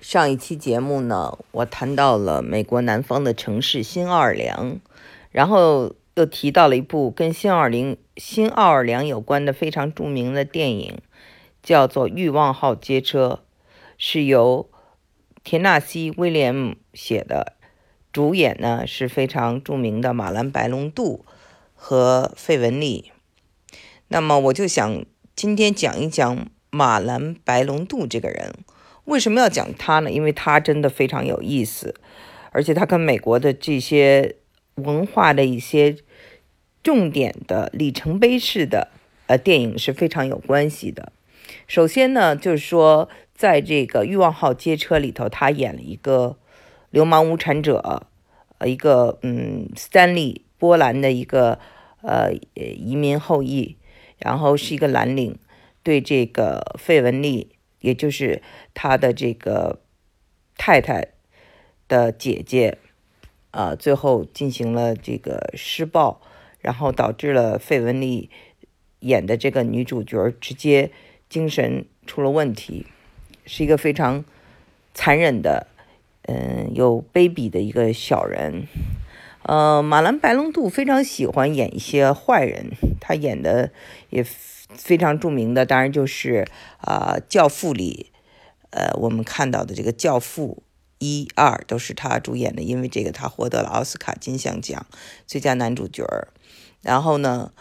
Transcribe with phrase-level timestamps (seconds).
[0.00, 4.78] 上一期节目呢，我谈到了美国南方的城市新奥尔良，
[5.32, 10.98] 然后又提到了一部跟新奥尔良、新奥尔良有关的非常著名的电影，
[11.64, 13.40] 叫做《欲望号街车》，
[13.98, 14.70] 是由
[15.42, 17.54] 田纳西·威廉姆写的，
[18.12, 21.24] 主演呢是非常著名的马兰·白龙度
[21.74, 23.10] 和费雯丽。
[24.06, 25.04] 那么我就想
[25.34, 28.54] 今天讲一讲马兰·白龙度这个人。
[29.08, 30.10] 为什么要讲他呢？
[30.10, 31.94] 因为他真的非常有意思，
[32.52, 34.36] 而且他跟美国的这些
[34.74, 35.96] 文化的一些
[36.82, 38.88] 重点的里程碑式的
[39.26, 41.10] 呃电影是非常有关系的。
[41.66, 46.36] 首先呢，就是说在这个《欲望号街车》里头，他演了一个
[46.90, 48.06] 流氓无产者，
[48.58, 51.58] 呃，一个嗯，斯坦利波兰的一个
[52.02, 53.76] 呃移民后裔，
[54.18, 55.38] 然后是一个蓝领，
[55.82, 57.48] 对这个费雯丽。
[57.80, 58.42] 也就是
[58.74, 59.80] 他的这个
[60.56, 61.08] 太太
[61.86, 62.78] 的姐姐，
[63.50, 66.20] 啊，最后进行了这个施暴，
[66.60, 68.30] 然后导致了费雯丽
[69.00, 70.90] 演的这个女主角直接
[71.28, 72.86] 精神出了问题，
[73.46, 74.24] 是一个非常
[74.92, 75.68] 残忍的，
[76.22, 78.66] 嗯，又卑鄙的一个小人。
[79.44, 83.70] 呃，马兰白龙度非常喜欢演一些坏人，他演的
[84.10, 84.24] 也。
[84.74, 86.46] 非常著名的，当然就是
[86.78, 88.12] 啊，《教父》里，
[88.70, 90.62] 呃，我们看到的这个《教父》
[90.98, 94.86] 一二都是他主演的，因为这个他获得了奥斯卡金像奖
[95.26, 96.28] 最佳男主角儿
[96.82, 97.52] 然后呢，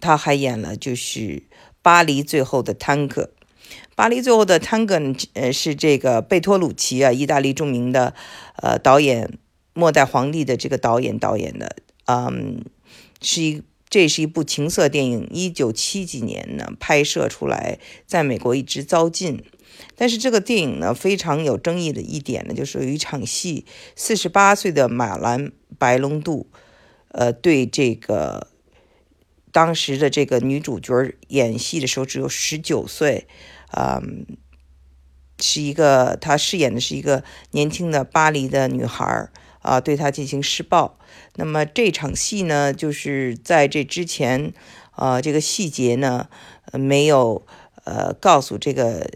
[0.00, 1.20] 他还演了就是
[1.82, 3.22] 《巴黎最后的探戈》。
[3.94, 4.98] 《巴黎最后的探戈》
[5.34, 8.14] 呃是这个贝托鲁奇啊，意大利著名的
[8.56, 9.26] 呃导演，
[9.72, 12.64] 《末代皇帝》的这个导演导演的，嗯，
[13.22, 13.62] 是一。
[13.90, 19.44] 这是一部情色电影，一九七几年呢拍摄出来，在美国一直遭禁。
[19.96, 26.48] 但是这个电影呢非常有争议的一点呢，就是有一场戏，四十八岁的马兰白龙度，
[27.08, 28.46] 呃，对这个
[29.50, 30.94] 当时的这个女主角
[31.28, 33.26] 演戏的时候只有十九岁，
[33.76, 34.26] 嗯，
[35.40, 39.28] 是一个他饰演的是一个年轻的巴黎的女孩
[39.62, 40.96] 啊，对他进行施暴。
[41.36, 44.52] 那么这场戏呢，就是在这之前，
[44.96, 46.28] 呃，这个细节呢，
[46.72, 47.46] 没有
[47.84, 49.08] 呃告诉这个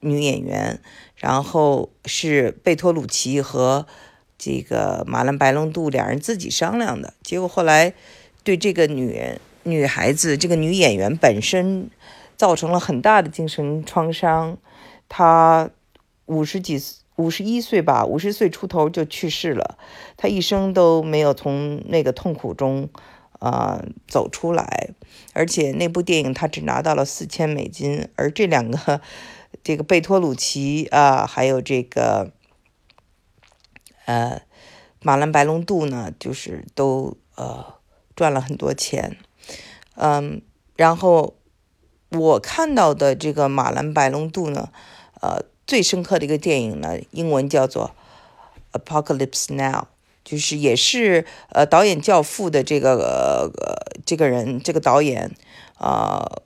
[0.00, 0.80] 女演员，
[1.16, 3.86] 然后是贝托鲁奇和
[4.38, 7.14] 这个马兰白龙度两人自己商量的。
[7.22, 7.94] 结果后来
[8.42, 11.90] 对这个女人、女孩子、这个女演员本身
[12.36, 14.56] 造成了很大的精神创伤，
[15.08, 15.70] 她
[16.26, 17.03] 五十几岁。
[17.16, 19.78] 五十一岁吧，五十岁出头就去世了。
[20.16, 22.88] 他一生都没有从那个痛苦中，
[23.38, 24.90] 啊，走出来。
[25.32, 28.08] 而且那部电影他只拿到了四千美金。
[28.16, 29.00] 而这两个，
[29.62, 32.32] 这个贝托鲁奇啊，还有这个，
[34.06, 34.42] 呃，
[35.00, 37.74] 马兰白龙度呢，就是都呃
[38.16, 39.16] 赚了很多钱。
[39.94, 40.42] 嗯，
[40.74, 41.36] 然后
[42.10, 44.70] 我看到的这个马兰白龙度呢，
[45.20, 45.44] 呃。
[45.66, 47.92] 最深刻的一个电影呢，英文叫做
[48.78, 49.82] 《Apocalypse Now》，
[50.24, 55.34] 就是也是呃导演《教父》的这个呃这个人这个导演
[55.78, 56.42] 啊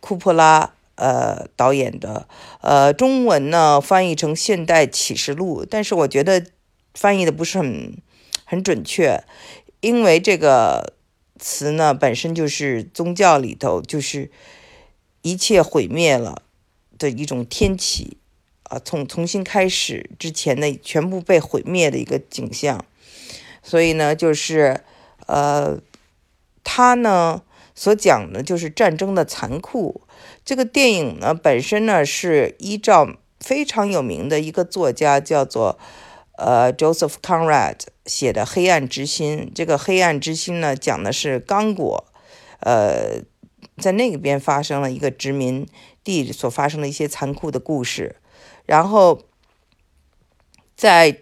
[0.00, 2.28] 库珀拉呃导演的
[2.60, 6.44] 呃中文呢翻译成《现代启示录》，但是我觉得
[6.92, 7.96] 翻译的不是很
[8.44, 9.24] 很准确，
[9.80, 10.92] 因为这个
[11.38, 14.30] 词呢本身就是宗教里头就是
[15.22, 16.42] 一切毁灭了
[16.98, 18.18] 的一种天启。
[18.80, 22.84] 从重新开始之前的全部被毁灭的一个景象，
[23.62, 24.80] 所以呢，就是
[25.26, 25.78] 呃，
[26.62, 27.42] 他呢
[27.74, 30.00] 所讲的就是战争的残酷。
[30.44, 35.78] 这个电影呢本身呢是依照非常有名的一个作家叫做
[36.36, 37.76] 呃 Joseph Conrad
[38.06, 39.38] 写的《黑暗之心》。
[39.54, 42.04] 这个《黑暗之心》呢讲的是刚果，
[42.60, 43.22] 呃，
[43.78, 45.66] 在那边发生了一个殖民
[46.02, 48.16] 地所发生的一些残酷的故事。
[48.66, 49.20] 然后，
[50.74, 51.12] 在《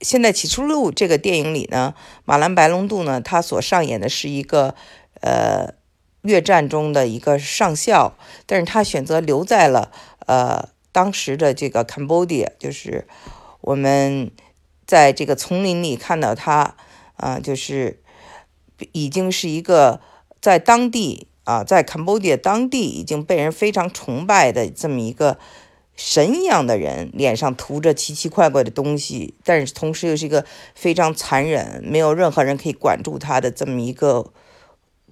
[0.00, 1.94] 现代起初录》这个电影里呢，
[2.24, 4.74] 马兰白龙度呢，他所上演的是一个
[5.20, 5.74] 呃
[6.22, 9.92] 越战中的一个上校，但是他选择留在了
[10.26, 13.06] 呃当时的这个 Cambodia，就是
[13.60, 14.32] 我们
[14.84, 16.74] 在这个丛林里看到他
[17.14, 18.02] 啊，就是
[18.90, 20.00] 已经是一个
[20.40, 25.38] 在当地啊，在 Cambodia 当地已经被人非常崇拜的这么一个。
[26.04, 30.44] 神一样的人，脸上涂着奇奇怪怪的东西，但是同时又是一个
[30.74, 34.32] 非常残忍、没有任何人可以管住他的这么一个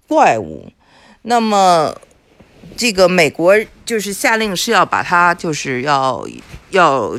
[0.09, 0.73] 怪物。
[1.23, 1.95] 那么，
[2.77, 3.57] 这个美国
[3.87, 6.27] 就是下令是要把他，就是要
[6.71, 7.17] 要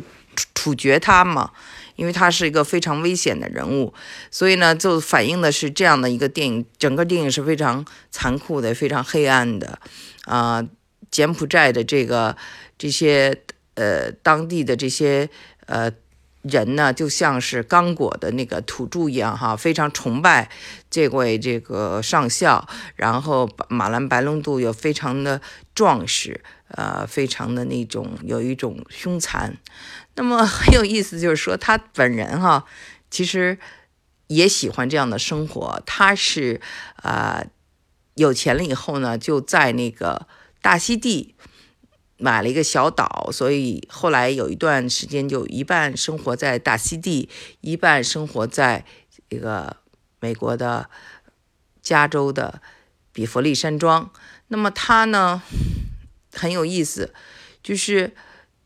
[0.54, 1.52] 处决他嘛，
[1.96, 3.94] 因为他是一个非常危险的人物，
[4.30, 9.78] 所以呢，就反映的是这样的一个电影，整个电影是非常残酷的，非常黑暗的，
[10.26, 10.62] 啊，
[11.10, 12.36] 柬埔寨的这个
[12.76, 13.42] 这些
[13.74, 15.28] 呃当地的这些
[15.66, 15.92] 呃。
[16.42, 20.50] 人呢，就像是刚果的那个土著一样，哈，非常崇拜
[20.90, 22.66] 这位这个上校，
[22.96, 25.40] 然后马兰白龙度又非常的
[25.72, 29.56] 壮实，呃，非常的那种有一种凶残。
[30.16, 32.64] 那么 很有意思，就是说他本人哈，
[33.08, 33.56] 其实
[34.26, 35.80] 也喜欢这样的生活。
[35.86, 36.60] 他是
[36.96, 37.44] 啊，
[38.16, 40.26] 有钱了以后呢，就在那个
[40.60, 41.36] 大溪地。
[42.22, 47.28] 买了一个小岛，所以后来有一段时间就一半生活在大溪地，
[47.60, 48.84] 一半生活在
[49.28, 49.76] 一个
[50.20, 50.88] 美国的
[51.82, 52.62] 加州的
[53.12, 54.08] 比佛利山庄。
[54.46, 55.42] 那么他呢
[56.32, 57.12] 很有意思，
[57.60, 58.14] 就是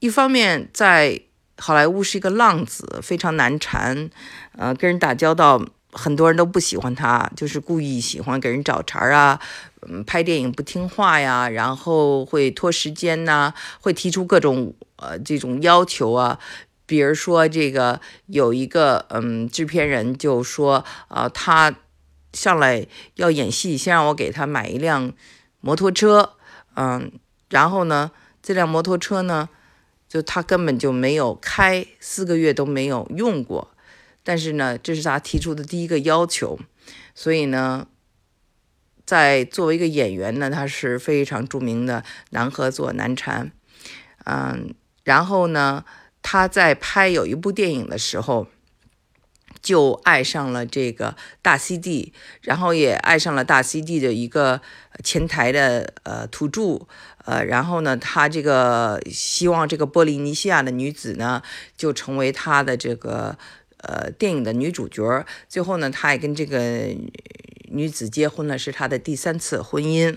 [0.00, 1.22] 一方面在
[1.56, 4.10] 好莱坞是一个浪子，非常难缠，
[4.52, 5.64] 呃，跟人打交道。
[5.96, 9.40] 很多人都不喜欢他，就是故意喜欢给人找茬啊，
[9.88, 16.38] 嗯，拍电影不听话呀，然后会拖时间呐，会提出各种呃这种要求啊，
[16.84, 21.74] 比如说这个有一个嗯制片人就说啊，他
[22.34, 25.12] 上来要演戏，先让我给他买一辆
[25.60, 26.34] 摩托车，
[26.74, 27.10] 嗯，
[27.48, 28.10] 然后呢，
[28.42, 29.48] 这辆摩托车呢，
[30.06, 33.70] 就他根本就没有开，四个月都没有用过。
[34.26, 36.58] 但是呢，这是他提出的第一个要求，
[37.14, 37.86] 所以呢，
[39.04, 43.52] 在作为一个演员呢，他是非常著名的难合作难缠，
[44.24, 44.74] 嗯，
[45.04, 45.84] 然后呢，
[46.22, 48.48] 他在拍有一部电影的时候，
[49.62, 54.60] 就爱上了这个大溪地，然后也爱上了大溪地的一个
[55.04, 56.88] 前台的呃土著，
[57.24, 61.44] 呃，然后呢，他这个希望这个波利尼西亚的女子呢，
[61.76, 63.38] 就成为他的这个。
[63.86, 66.92] 呃，电影的女主角，最后呢，他也跟这个
[67.70, 70.16] 女子结婚了，是他的第三次婚姻。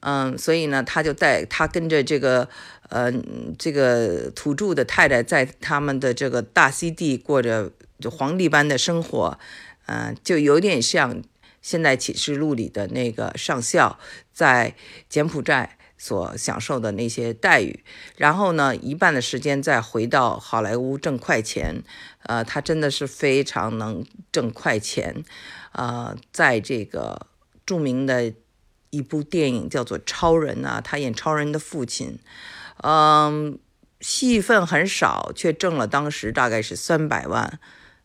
[0.00, 2.48] 嗯，所以呢，他就带他跟着这个
[2.88, 3.12] 呃
[3.58, 7.70] 这个土著的太太，在他们的这个大溪地过着
[8.00, 9.38] 就皇帝般的生活。
[9.86, 11.14] 嗯，就有点像
[11.60, 13.98] 《现代启示录》里的那个上校
[14.32, 14.74] 在
[15.08, 15.77] 柬埔寨。
[16.00, 17.82] 所享受的那些待遇，
[18.16, 21.82] 然后呢，一半的时间再回到好莱坞挣快钱，
[22.22, 25.24] 呃，他真的是非常能挣快钱，
[25.72, 27.26] 呃，在这个
[27.66, 28.32] 著名的
[28.90, 32.20] 一部电影叫做《超人》啊，他演超人的父亲，
[32.84, 33.58] 嗯，
[34.00, 37.58] 戏份很少，却挣了当时大概是三百万，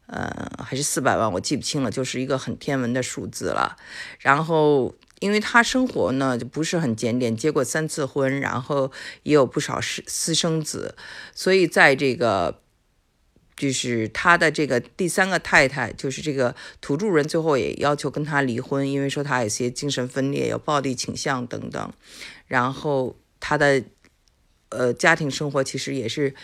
[0.08, 3.78] 呃，还是四百万，我记不清了，就是一个很天文的数字了，
[4.18, 4.96] 然后。
[5.24, 8.92] 因为他生活呢就不是很检点，结过三次婚，然后
[9.24, 10.96] 也有不少私私生子，
[11.34, 12.60] 所以在这个
[13.56, 21.94] 就是他的这个第三个太太，就是这个土著人，最后也要求跟他离婚，因为说他有些精神分裂、有暴力倾向等等。
[22.48, 23.82] 然后他的
[24.70, 26.36] 呃家庭生活其实也是。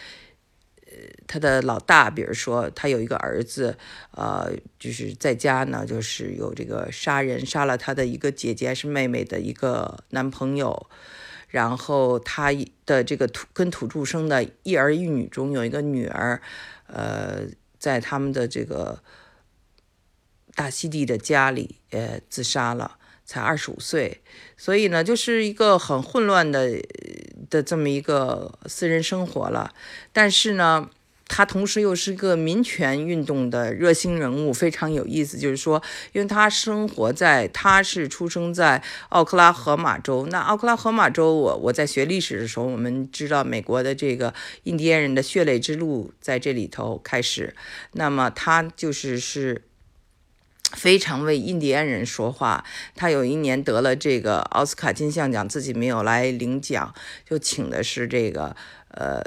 [0.89, 0.95] 呃
[1.27, 3.77] 他的老大，比如说他有一个儿子，
[4.11, 10.89] 呃，就是在家呢，就是有这个杀人，杀了他的一个姐姐还是妹妹的一个男朋友，
[11.47, 12.51] 然后他
[12.85, 16.41] 的这个土跟土著生的一儿一女中有一个女儿，
[16.87, 17.43] 呃，
[17.77, 19.01] 在他们的这个
[20.55, 22.98] 大溪地的家里，呃，自杀了，
[23.29, 24.21] 才二十五岁，
[24.57, 26.81] 所以呢，就是一个很混乱的。
[27.49, 29.73] 的这么一个私人生活了，
[30.13, 30.87] 但是呢，
[31.27, 35.35] 他同时又是一个民权运动的热心人物，非常有意思。
[35.35, 35.81] 就是说，
[36.11, 40.27] 因为他生活在，他是出生在奥克拉荷马州。
[40.29, 44.31] 那奥克拉荷马州，我我在学历史的时候，我们知道美国的这个
[44.65, 47.55] 印第安人的血泪之路在这里头开始。
[47.93, 49.63] 那么他就是是。
[50.73, 52.63] 非常为印第安人说话。
[52.95, 56.93] 他有一年得了这个奥斯卡金像奖，自己没有来领奖，
[57.25, 58.55] 就请的是这个
[58.91, 59.21] 呃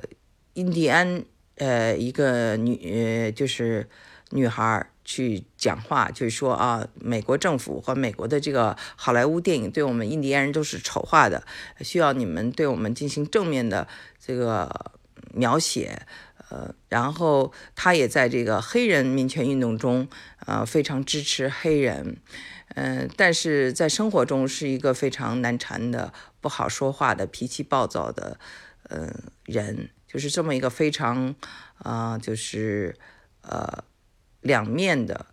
[0.54, 1.24] 印第安
[1.56, 3.88] 呃一个女就是
[4.30, 11.44] 女孩去讲话，就是说啊，美国政府和美国的这个好莱坞电影对我们印第安人都是丑化的，
[11.80, 13.86] 需要你们对我们进行正面的
[14.24, 14.92] 这个
[15.34, 16.06] 描写。
[16.52, 20.06] 呃，然后他也在这个黑人民权运动中，
[20.44, 22.18] 呃，非常支持黑人，
[22.74, 28.38] 嗯，但是在生活中是一个非常难缠的、不好说话的、脾气暴躁的，
[28.90, 29.10] 嗯，
[29.46, 31.34] 人，就是这么一个非常，
[31.78, 32.98] 啊，就是
[33.40, 33.84] 呃，
[34.42, 35.24] 两面的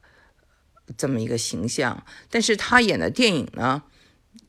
[0.95, 2.05] 这么一个形象。
[2.29, 3.83] 但是他演的电影呢？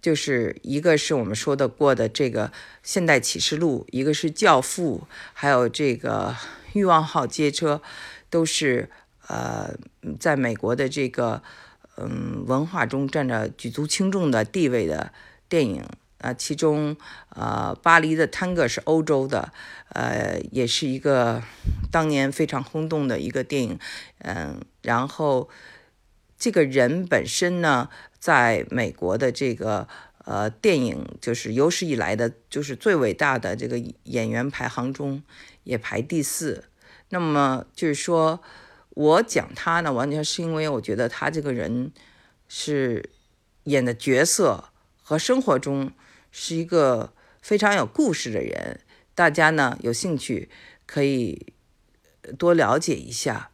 [0.02, 2.48] 就是一个是我们说的过的这个
[2.82, 6.34] 《现代启示录》，一个是《教父》，还有这个
[6.72, 7.82] 欲望号街车
[8.30, 8.88] 都是
[9.26, 9.74] 呃，
[10.18, 11.42] 在美国的这个
[11.96, 15.12] 嗯文化中占着举足轻重的地位的
[15.48, 15.84] 电影
[16.18, 16.32] 啊。
[16.32, 16.96] 其中
[17.28, 19.52] 呃，巴黎的探戈是欧洲的，
[19.90, 21.42] 呃，也是一个
[21.90, 23.78] 当年非常轰动的一个电影。
[24.18, 25.48] 嗯，然后
[26.38, 27.90] 这个人本身呢，
[28.20, 29.88] 在美国的这个。
[30.26, 35.20] 呃，电影就是有史以来的，就是最伟大的这个演员排行中
[35.64, 36.66] 也排第四。
[37.08, 38.40] 那么就是说，
[38.90, 41.90] 我讲他呢，完全是因为我觉得他这个人
[42.48, 43.10] 是
[43.64, 44.66] 演的角色
[45.02, 45.90] 和生活中
[46.30, 48.80] 是一个非常有故事的人。
[49.14, 50.48] 大家呢有兴趣
[50.86, 51.54] 可以
[52.38, 53.50] 多了解一下。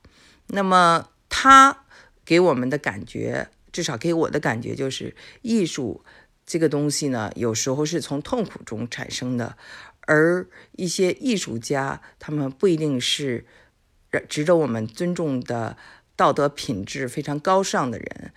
[0.49, 1.85] 那么他
[2.25, 6.03] 给我们的感觉，至少给我的感觉就是艺术。
[6.47, 9.59] 这个东西呢，有时候是从痛苦中产生的，
[10.01, 13.45] 而一些艺术家，他们不一定是
[14.31, 15.77] 值得我们尊重的
[16.17, 18.33] 道德品质非常高尚的人，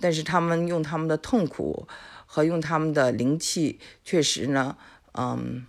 [0.00, 1.88] 但是他们用他们的痛苦
[2.26, 4.76] 和用他们的灵气，确实呢，
[5.12, 5.64] 嗯。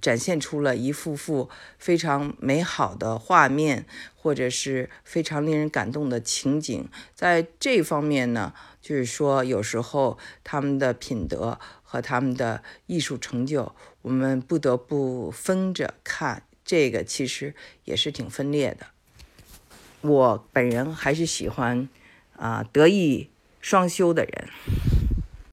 [0.00, 1.48] 展现出了一幅幅
[1.78, 6.88] 非常美好的画面，或者是非常令人感动的情景。
[7.14, 16.42] 在这方面呢，就是说，有时候他们的品德和他们的艺术成就，我们不得不分着看。
[16.64, 18.86] 这个其实也是挺分裂的。
[20.00, 21.88] 我本人还是喜欢
[22.36, 23.28] 啊德艺
[23.60, 24.48] 双修的人。